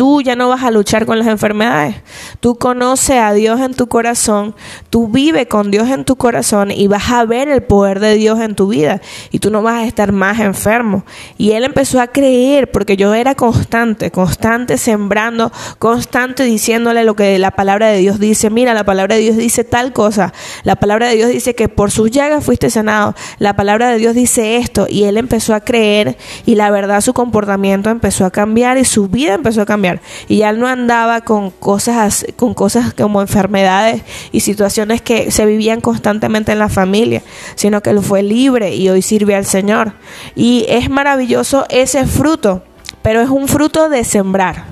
[0.00, 1.94] Tú ya no vas a luchar con las enfermedades.
[2.40, 4.54] Tú conoces a Dios en tu corazón,
[4.88, 8.40] tú vives con Dios en tu corazón y vas a ver el poder de Dios
[8.40, 11.04] en tu vida y tú no vas a estar más enfermo.
[11.36, 17.38] Y él empezó a creer porque yo era constante, constante sembrando, constante diciéndole lo que
[17.38, 18.48] la palabra de Dios dice.
[18.48, 20.32] Mira, la palabra de Dios dice tal cosa.
[20.62, 23.14] La palabra de Dios dice que por sus llagas fuiste sanado.
[23.38, 27.12] La palabra de Dios dice esto y él empezó a creer y la verdad su
[27.12, 29.89] comportamiento empezó a cambiar y su vida empezó a cambiar
[30.28, 35.80] y ya no andaba con cosas, con cosas como enfermedades y situaciones que se vivían
[35.80, 37.22] constantemente en la familia,
[37.56, 39.94] sino que él fue libre y hoy sirve al Señor.
[40.36, 42.62] Y es maravilloso ese fruto,
[43.02, 44.64] pero es un fruto de sembrar,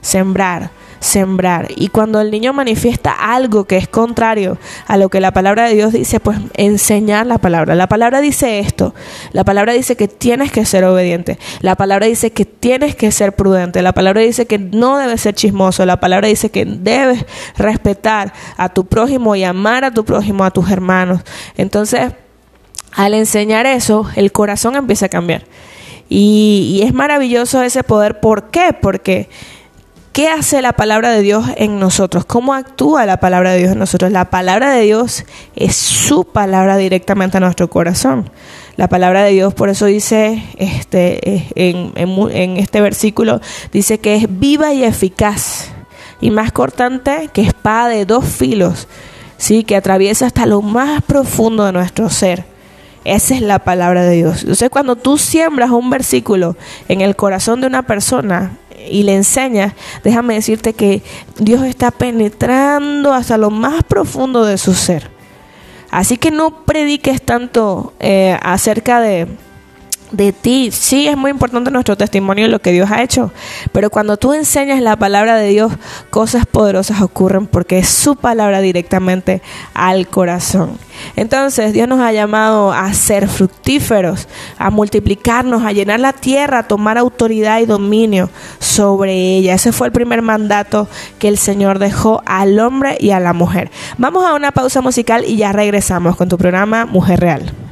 [0.00, 0.70] sembrar
[1.00, 1.68] sembrar.
[1.76, 5.74] Y cuando el niño manifiesta algo que es contrario a lo que la palabra de
[5.74, 7.74] Dios dice, pues enseñar la palabra.
[7.74, 8.94] La palabra dice esto.
[9.32, 11.38] La palabra dice que tienes que ser obediente.
[11.60, 13.82] La palabra dice que tienes que ser prudente.
[13.82, 15.84] La palabra dice que no debes ser chismoso.
[15.86, 17.24] La palabra dice que debes
[17.56, 21.20] respetar a tu prójimo y amar a tu prójimo, a tus hermanos.
[21.56, 22.12] Entonces,
[22.92, 25.44] al enseñar eso, el corazón empieza a cambiar.
[26.08, 28.20] Y, y es maravilloso ese poder.
[28.20, 28.74] ¿Por qué?
[28.80, 29.28] Porque
[30.16, 32.24] ¿Qué hace la palabra de Dios en nosotros?
[32.24, 34.10] ¿Cómo actúa la palabra de Dios en nosotros?
[34.10, 38.30] La palabra de Dios es su palabra directamente a nuestro corazón.
[38.76, 43.42] La palabra de Dios, por eso dice este, en, en este versículo,
[43.72, 45.68] dice que es viva y eficaz
[46.22, 48.88] y más cortante que espada de dos filos,
[49.36, 49.64] ¿sí?
[49.64, 52.46] que atraviesa hasta lo más profundo de nuestro ser.
[53.04, 54.40] Esa es la palabra de Dios.
[54.40, 56.56] Entonces, cuando tú siembras un versículo
[56.88, 58.56] en el corazón de una persona,
[58.90, 59.74] y le enseñas,
[60.04, 61.02] déjame decirte que
[61.38, 65.10] Dios está penetrando hasta lo más profundo de su ser.
[65.90, 69.28] Así que no prediques tanto eh, acerca de,
[70.10, 70.70] de ti.
[70.72, 73.32] Sí, es muy importante nuestro testimonio y lo que Dios ha hecho,
[73.72, 75.72] pero cuando tú enseñas la palabra de Dios,
[76.10, 79.42] cosas poderosas ocurren porque es su palabra directamente
[79.74, 80.78] al corazón.
[81.14, 84.28] Entonces Dios nos ha llamado a ser fructíferos,
[84.58, 89.54] a multiplicarnos, a llenar la tierra, a tomar autoridad y dominio sobre ella.
[89.54, 90.88] Ese fue el primer mandato
[91.18, 93.70] que el Señor dejó al hombre y a la mujer.
[93.98, 97.65] Vamos a una pausa musical y ya regresamos con tu programa Mujer Real.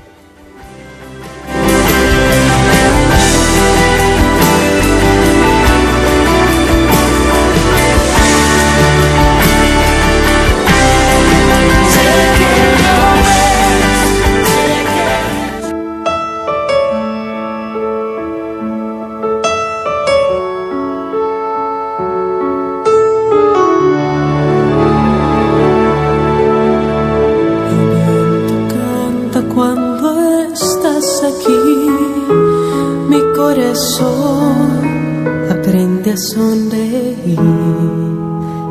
[36.16, 37.38] Sonreír.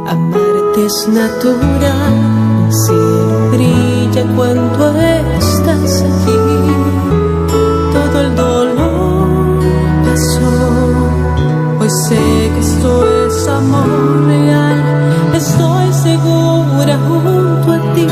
[0.07, 2.93] Amarte es natural, el
[3.51, 6.37] brilla cuando estás aquí.
[7.93, 9.59] Todo el dolor
[10.05, 10.51] pasó,
[11.79, 18.07] hoy sé que esto es amor real, estoy segura junto a ti,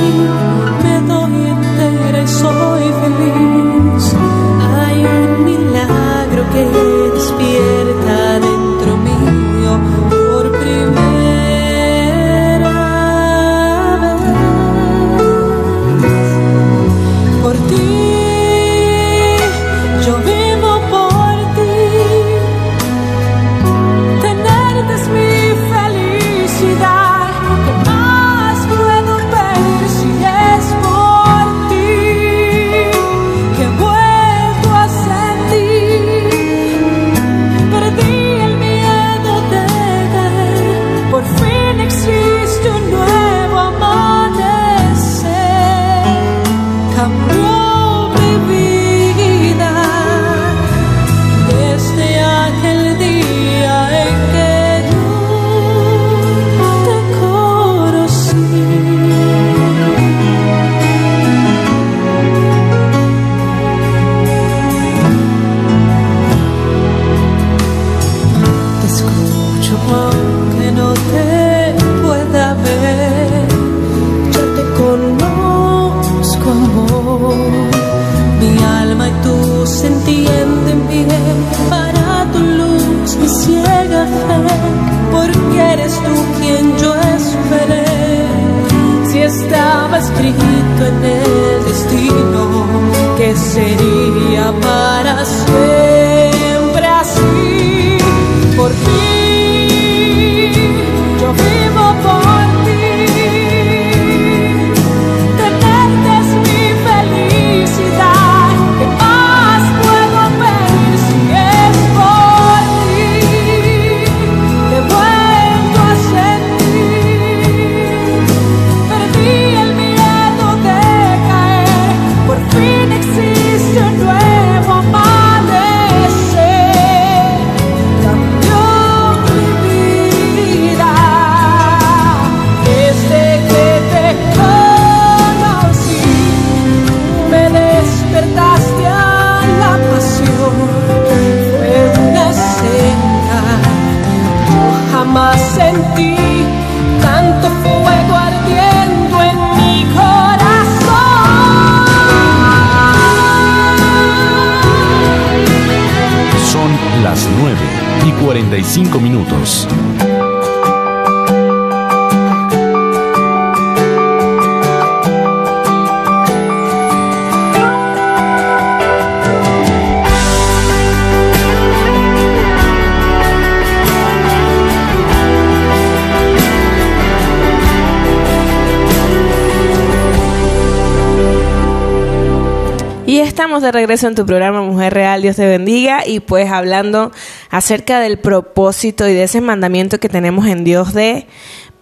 [183.71, 187.11] regreso en tu programa Mujer Real, Dios te bendiga, y pues hablando
[187.49, 191.27] acerca del propósito y de ese mandamiento que tenemos en Dios de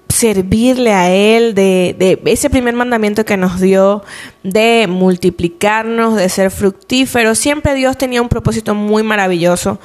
[0.10, 4.04] servirle a Él, de, de ese primer mandamiento que nos dio
[4.44, 7.38] de multiplicarnos, de ser fructíferos.
[7.38, 9.80] Siempre Dios tenía un propósito muy maravilloso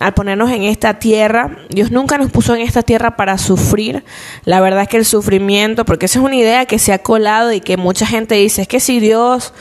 [0.00, 1.58] al ponernos en esta tierra.
[1.70, 4.04] Dios nunca nos puso en esta tierra para sufrir.
[4.44, 7.52] La verdad es que el sufrimiento, porque esa es una idea que se ha colado
[7.52, 9.52] y que mucha gente dice, es que si Dios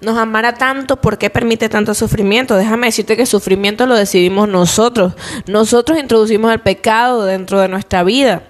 [0.00, 2.56] nos amara tanto, ¿por qué permite tanto sufrimiento?
[2.56, 5.14] Déjame decirte que sufrimiento lo decidimos nosotros.
[5.46, 8.42] Nosotros introducimos el pecado dentro de nuestra vida.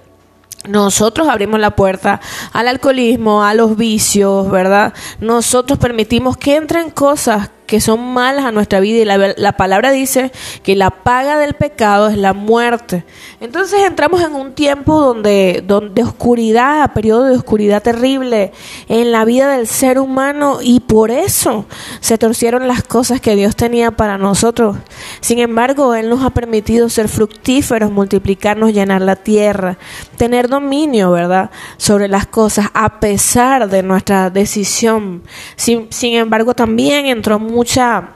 [0.69, 2.21] Nosotros abrimos la puerta
[2.53, 4.93] al alcoholismo, a los vicios, ¿verdad?
[5.19, 9.93] Nosotros permitimos que entren cosas que son malas a nuestra vida y la, la, palabra
[9.93, 10.33] dice
[10.65, 13.05] que la paga del pecado es la muerte.
[13.41, 18.51] Entonces entramos en un tiempo donde, donde oscuridad, periodo de oscuridad terrible
[18.89, 21.65] en la vida del ser humano y por eso
[22.01, 24.77] se torcieron las cosas que Dios tenía para nosotros.
[25.21, 29.79] Sin embargo, Él nos ha permitido ser fructíferos, multiplicarnos, llenar la tierra,
[30.17, 35.23] tener dominio, ¿verdad?, sobre las cosas a pesar de nuestra decisión.
[35.55, 38.15] Sin, sin embargo, también entró mucha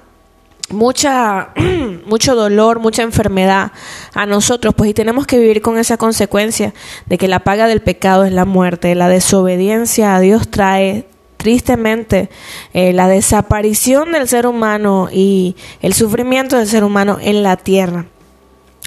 [0.70, 1.50] mucha
[2.06, 3.72] mucho dolor, mucha enfermedad
[4.14, 6.72] a nosotros, pues y tenemos que vivir con esa consecuencia
[7.04, 12.30] de que la paga del pecado es la muerte, la desobediencia a Dios trae tristemente
[12.72, 18.06] eh, la desaparición del ser humano y el sufrimiento del ser humano en la tierra.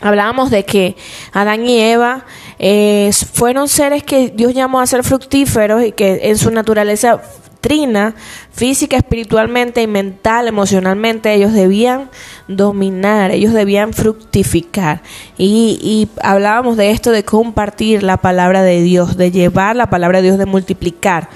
[0.01, 0.95] Hablábamos de que
[1.33, 2.25] Adán y Eva
[2.57, 7.21] eh, fueron seres que Dios llamó a ser fructíferos y que en su naturaleza
[8.51, 12.09] física, espiritualmente y mental, emocionalmente, ellos debían
[12.47, 15.01] dominar, ellos debían fructificar.
[15.37, 20.19] Y, y hablábamos de esto de compartir la palabra de Dios, de llevar la palabra
[20.19, 21.29] de Dios, de multiplicar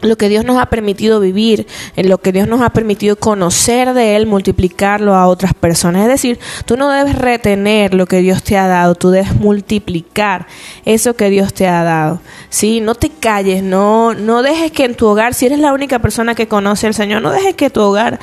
[0.00, 3.94] lo que Dios nos ha permitido vivir, en lo que Dios nos ha permitido conocer
[3.94, 6.02] de Él, multiplicarlo a otras personas.
[6.02, 10.46] Es decir, tú no debes retener lo que Dios te ha dado, tú debes multiplicar
[10.84, 12.20] eso que Dios te ha dado.
[12.50, 12.80] ¿sí?
[12.80, 16.34] No te calles, no, no dejes que en tu hogar, si eres la única persona
[16.34, 18.18] que conoce al Señor, no dejes que tu hogar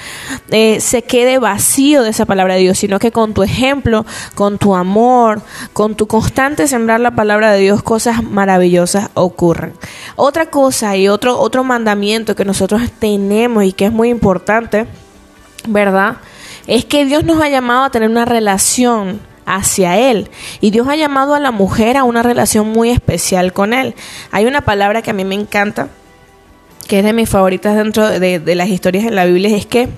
[0.49, 4.57] eh, se quede vacío de esa palabra de Dios, sino que con tu ejemplo, con
[4.57, 5.41] tu amor,
[5.73, 9.73] con tu constante sembrar la palabra de Dios, cosas maravillosas ocurren.
[10.15, 14.87] Otra cosa y otro, otro mandamiento que nosotros tenemos y que es muy importante,
[15.67, 16.17] ¿verdad?
[16.67, 20.29] Es que Dios nos ha llamado a tener una relación hacia Él.
[20.61, 23.95] Y Dios ha llamado a la mujer a una relación muy especial con Él.
[24.31, 25.89] Hay una palabra que a mí me encanta,
[26.87, 29.89] que es de mis favoritas dentro de, las historias en la Biblia, es que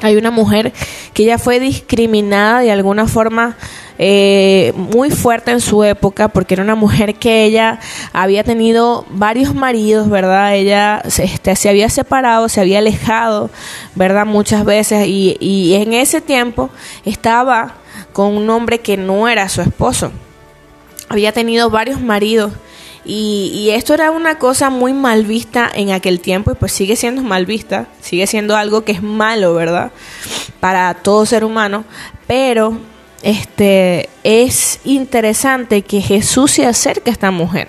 [0.00, 0.72] hay una mujer
[1.12, 3.56] que ya fue discriminada de alguna forma
[3.98, 7.80] eh, muy fuerte en su época porque era una mujer que ella
[8.12, 10.54] había tenido varios maridos, ¿verdad?
[10.54, 13.50] Ella se, este, se había separado, se había alejado,
[13.96, 14.24] ¿verdad?
[14.24, 16.70] Muchas veces y, y en ese tiempo
[17.04, 17.74] estaba
[18.12, 20.12] con un hombre que no era su esposo.
[21.08, 22.52] Había tenido varios maridos.
[23.10, 27.22] Y, esto era una cosa muy mal vista en aquel tiempo y pues sigue siendo
[27.22, 29.92] mal vista, sigue siendo algo que es malo, ¿verdad?
[30.60, 31.86] Para todo ser humano,
[32.26, 32.78] pero
[33.22, 37.68] este, es interesante que Jesús se acerque a esta mujer.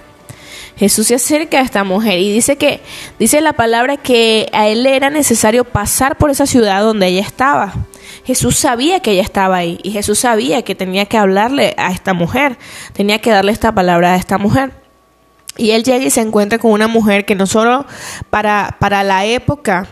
[0.75, 2.81] Jesús se acerca a esta mujer y dice que,
[3.17, 7.73] dice la palabra que a él era necesario pasar por esa ciudad donde ella estaba.
[8.25, 12.13] Jesús sabía que ella estaba ahí y Jesús sabía que tenía que hablarle a esta
[12.13, 12.57] mujer,
[12.91, 14.78] tenía que darle esta palabra a esta mujer.
[15.57, 17.85] Y él llega y se encuentra con una mujer que no solo
[18.29, 19.87] para, para la época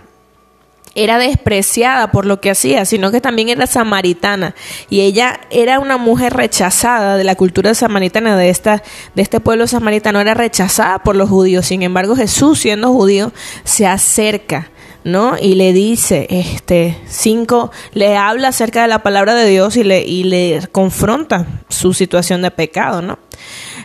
[0.98, 4.56] era despreciada por lo que hacía, sino que también era samaritana.
[4.90, 8.82] Y ella era una mujer rechazada de la cultura samaritana, de, esta,
[9.14, 11.68] de este pueblo samaritano, era rechazada por los judíos.
[11.68, 13.32] Sin embargo, Jesús, siendo judío,
[13.64, 14.72] se acerca.
[15.04, 15.36] ¿no?
[15.40, 20.02] Y le dice, este, cinco, le habla acerca de la palabra de Dios y le,
[20.02, 23.20] y le confronta su situación de pecado, ¿no?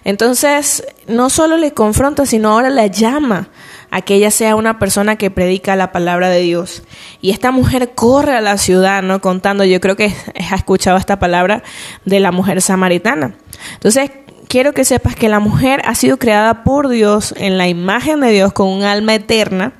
[0.05, 3.49] Entonces, no solo le confronta, sino ahora la llama
[3.91, 6.83] a que ella sea una persona que predica la palabra de Dios.
[7.21, 9.21] Y esta mujer corre a la ciudad, ¿no?
[9.21, 10.15] Contando, yo creo que
[10.51, 11.63] ha escuchado esta palabra
[12.05, 13.35] de la mujer samaritana.
[13.75, 14.11] Entonces,
[14.49, 18.31] quiero que sepas que la mujer ha sido creada por Dios en la imagen de
[18.31, 19.73] Dios con un alma eterna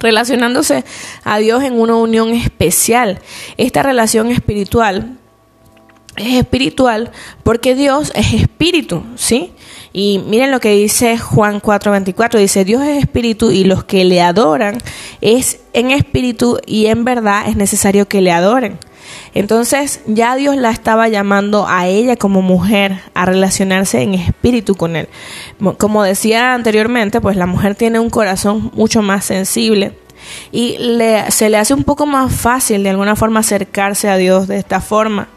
[0.00, 0.84] relacionándose
[1.24, 3.20] a Dios en una unión especial.
[3.56, 5.18] Esta relación espiritual
[6.16, 7.10] es espiritual
[7.42, 9.52] porque Dios es espíritu, ¿sí?
[9.92, 14.20] Y miren lo que dice Juan 4:24, dice, Dios es espíritu y los que le
[14.20, 14.78] adoran
[15.20, 18.78] es en espíritu y en verdad es necesario que le adoren.
[19.34, 24.96] Entonces ya Dios la estaba llamando a ella como mujer a relacionarse en espíritu con
[24.96, 25.08] él.
[25.78, 29.92] Como decía anteriormente, pues la mujer tiene un corazón mucho más sensible
[30.52, 34.48] y le, se le hace un poco más fácil de alguna forma acercarse a Dios
[34.48, 35.28] de esta forma.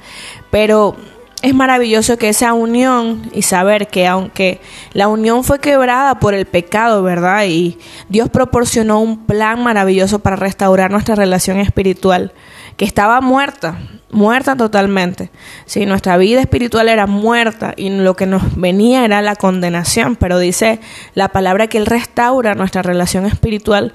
[0.51, 0.95] Pero
[1.41, 4.59] es maravilloso que esa unión y saber que aunque
[4.93, 7.45] la unión fue quebrada por el pecado, ¿verdad?
[7.45, 7.77] Y
[8.09, 12.33] Dios proporcionó un plan maravilloso para restaurar nuestra relación espiritual,
[12.75, 13.77] que estaba muerta,
[14.11, 15.29] muerta totalmente.
[15.65, 20.39] Sí, nuestra vida espiritual era muerta y lo que nos venía era la condenación, pero
[20.39, 20.81] dice
[21.13, 23.93] la palabra que Él restaura nuestra relación espiritual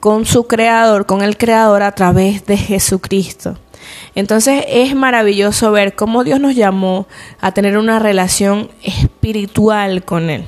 [0.00, 3.58] con su creador, con el creador a través de Jesucristo.
[4.14, 7.06] Entonces es maravilloso ver cómo Dios nos llamó
[7.40, 10.44] a tener una relación espiritual con Él.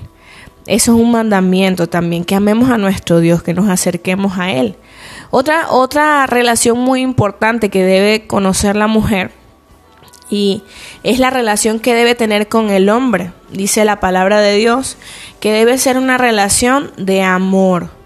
[0.67, 4.77] Eso es un mandamiento también, que amemos a nuestro Dios, que nos acerquemos a Él.
[5.31, 9.31] Otra, otra relación muy importante que debe conocer la mujer
[10.31, 10.63] y
[11.05, 13.33] es la relación que debe tener con el hombre.
[13.51, 14.99] Dice la palabra de Dios
[15.41, 17.98] que debe ser una relación de amor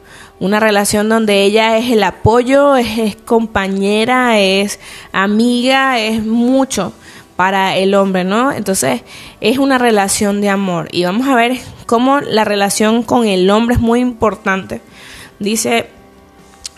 [0.42, 4.80] una relación donde ella es el apoyo, es, compañera, es
[5.12, 6.92] amiga, es mucho
[7.36, 8.50] para el hombre, ¿no?
[8.50, 9.02] Entonces
[9.40, 13.76] es una relación de amor y vamos a ver cómo la relación con el hombre
[13.76, 14.80] es muy importante.
[15.38, 15.86] Dice,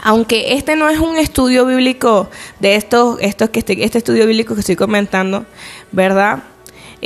[0.02, 2.28] aunque este no es un estudio bíblico
[2.60, 5.46] de estos, estos que este estudio bíblico que estoy comentando,
[5.90, 6.42] ¿verdad?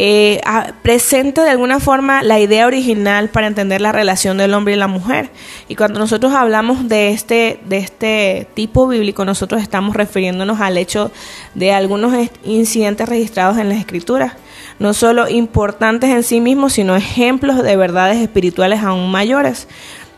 [0.00, 0.40] Eh,
[0.82, 4.86] presenta de alguna forma la idea original para entender la relación del hombre y la
[4.86, 5.30] mujer.
[5.66, 11.10] Y cuando nosotros hablamos de este, de este tipo bíblico, nosotros estamos refiriéndonos al hecho
[11.56, 14.34] de algunos incidentes registrados en las escrituras,
[14.78, 19.66] no solo importantes en sí mismos, sino ejemplos de verdades espirituales aún mayores.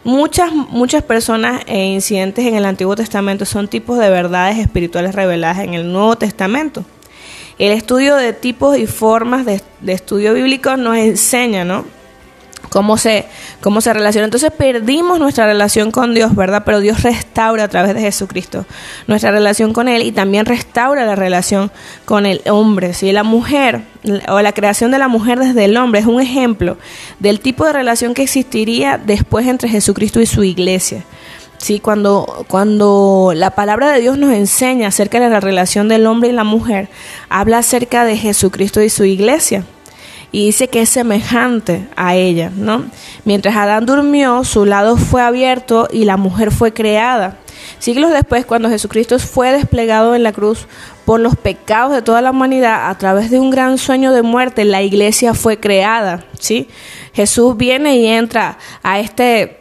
[0.04, 5.60] Muchas, muchas personas e incidentes en el Antiguo Testamento son tipos de verdades espirituales reveladas
[5.60, 6.84] en el Nuevo Testamento.
[7.60, 11.84] El estudio de tipos y formas de, estudio bíblico nos enseña, ¿no?
[12.70, 13.26] Cómo se,
[13.60, 14.24] cómo se relaciona.
[14.24, 16.62] Entonces perdimos nuestra relación con Dios, ¿verdad?
[16.64, 18.64] Pero Dios restaura a través de Jesucristo
[19.08, 21.70] nuestra relación con Él y también restaura la relación
[22.06, 22.94] con el hombre.
[22.94, 23.12] ¿sí?
[23.12, 23.82] La mujer
[24.30, 26.78] o la creación de la mujer desde el hombre es un ejemplo
[27.18, 31.04] del tipo de relación que existiría después entre Jesucristo y su iglesia.
[31.60, 36.30] Sí, cuando, cuando la palabra de Dios nos enseña acerca de la relación del hombre
[36.30, 36.88] y la mujer,
[37.28, 39.64] habla acerca de Jesucristo y su iglesia.
[40.32, 42.86] Y dice que es semejante a ella, ¿no?
[43.26, 47.36] Mientras Adán durmió, su lado fue abierto y la mujer fue creada.
[47.78, 50.66] Siglos después, cuando Jesucristo fue desplegado en la cruz
[51.04, 54.64] por los pecados de toda la humanidad, a través de un gran sueño de muerte,
[54.64, 56.68] la iglesia fue creada, ¿sí?
[57.12, 59.59] Jesús viene y entra a este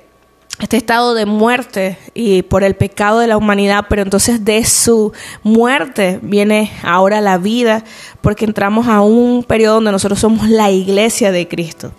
[0.60, 5.14] este estado de muerte y por el pecado de la humanidad, pero entonces de su
[5.42, 7.84] muerte viene ahora la vida,
[8.22, 11.94] porque entramos a un periodo donde nosotros somos la iglesia de Cristo.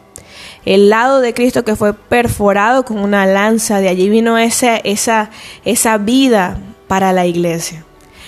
[0.66, 5.30] El lado de Cristo que fue perforado con una lanza, de allí vino esa, esa,
[5.64, 7.84] esa vida para la iglesia.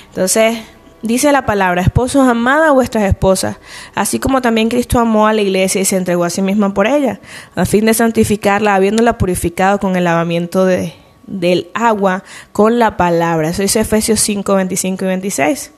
[0.08, 0.58] Entonces,
[1.02, 3.56] Dice la palabra, esposos, amad a vuestras esposas,
[3.96, 6.86] así como también Cristo amó a la iglesia y se entregó a sí misma por
[6.86, 7.20] ella,
[7.56, 10.94] a fin de santificarla, habiéndola purificado con el lavamiento de,
[11.26, 12.22] del agua
[12.52, 13.48] con la palabra.
[13.48, 15.72] Eso dice Efesios 5, 25 y 26.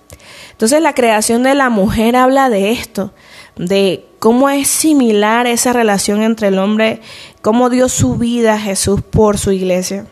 [0.53, 3.15] Entonces la creación de la mujer habla de esto,
[3.57, 7.01] de cómo es similar esa relación entre el hombre,
[7.41, 10.07] cómo dio su vida a Jesús por su iglesia.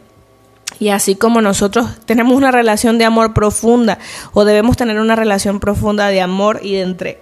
[0.82, 4.00] Y así como nosotros tenemos una relación de amor profunda
[4.32, 7.20] o debemos tener una relación profunda de amor y de, entre,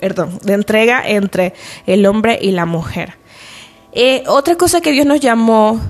[0.00, 1.52] perdón, de entrega entre
[1.86, 3.14] el hombre y la mujer.
[3.90, 5.80] Eh, otra cosa que Dios nos llamó,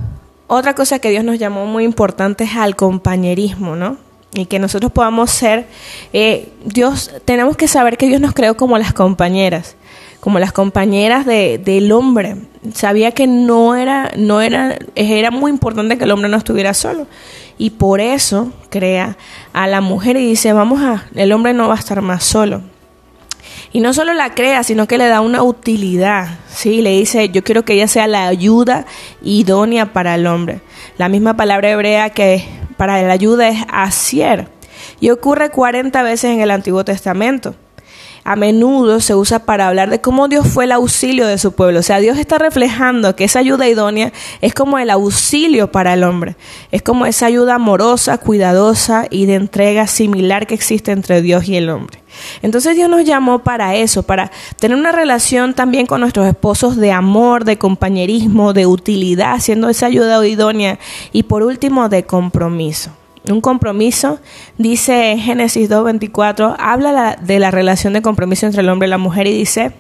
[0.47, 3.99] otra cosa que Dios nos llamó muy importante es al compañerismo, ¿no?
[4.33, 5.67] Y que nosotros podamos ser,
[6.15, 9.77] eh, Dios, tenemos que saber que Dios nos creó como las compañeras
[10.23, 12.37] como las compañeras de, del hombre.
[12.73, 17.09] Sabía que no era, no era, era muy importante que el hombre no estuviera solo.
[17.59, 19.17] Y por eso crea
[19.53, 22.63] a la mujer y dice, vamos a, el hombre no va a estar más solo.
[23.73, 26.83] Y no solo la crea, sino que le da una utilidad, ¿sí?
[26.83, 28.87] Le dice, yo quiero que ella sea la ayuda
[29.23, 30.61] idónea para el hombre.
[30.99, 32.45] La misma palabra hebrea que
[32.77, 34.47] para la ayuda es asier.
[35.01, 37.57] Y ocurre 40 veces en el Antiguo Testamento
[38.25, 41.81] a menudo se usa para hablar de cómo Dios fue el auxilio de su pueblo.
[41.81, 46.05] O sea, Dios está reflejando que esa ayuda idónea es como el auxilio para el
[46.05, 46.37] hombre.
[46.71, 51.57] Es como esa ayuda amorosa, cuidadosa y de entrega similar que existe entre Dios y
[51.57, 52.03] el hombre.
[52.43, 56.93] Entonces Dios nos llamó para eso, para tener una relación también con nuestros esposos de
[56.93, 60.79] amor, de compañerismo, de utilidad, siendo esa ayuda idónea
[61.11, 62.91] y por último de compromiso
[63.29, 64.19] un compromiso,
[64.59, 68.99] dice en Génesis 2.24, habla de la relación de compromiso entre el hombre y la
[68.99, 69.73] mujer y dice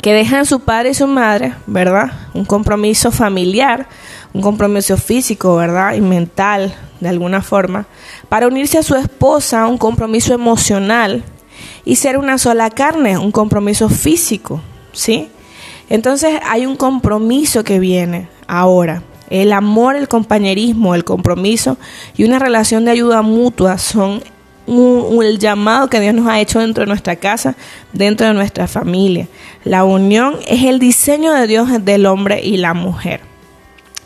[0.00, 2.12] que dejan su padre y su madre, ¿verdad?
[2.34, 3.86] Un compromiso familiar,
[4.32, 5.94] un compromiso físico, ¿verdad?
[5.94, 7.86] Y mental, de alguna forma,
[8.28, 11.22] para unirse a su esposa, un compromiso emocional
[11.84, 14.60] y ser una sola carne, un compromiso físico,
[14.92, 15.28] ¿sí?
[15.88, 19.02] Entonces hay un compromiso que viene ahora.
[19.32, 21.78] El amor, el compañerismo, el compromiso
[22.16, 24.22] y una relación de ayuda mutua son
[24.66, 27.56] el llamado que Dios nos ha hecho dentro de nuestra casa,
[27.94, 29.28] dentro de nuestra familia.
[29.64, 33.20] La unión es el diseño de Dios del hombre y la mujer.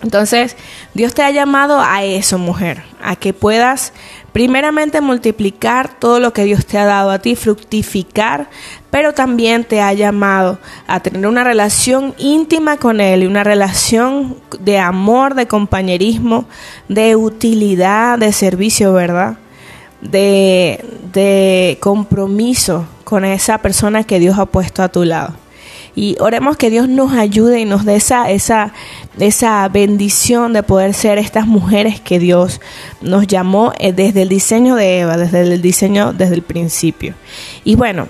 [0.00, 0.56] Entonces,
[0.94, 3.92] Dios te ha llamado a eso, mujer, a que puedas
[4.36, 8.50] primeramente multiplicar todo lo que Dios te ha dado a ti, fructificar,
[8.90, 14.36] pero también te ha llamado a tener una relación íntima con Él y una relación
[14.60, 16.44] de amor, de compañerismo,
[16.86, 19.38] de utilidad, de servicio, ¿verdad?
[20.02, 20.84] De,
[21.14, 25.32] de compromiso con esa persona que Dios ha puesto a tu lado.
[25.96, 28.72] Y oremos que Dios nos ayude y nos dé esa, esa,
[29.18, 32.60] esa bendición de poder ser estas mujeres que Dios
[33.00, 37.14] nos llamó desde el diseño de Eva, desde el diseño desde el principio.
[37.64, 38.08] Y bueno,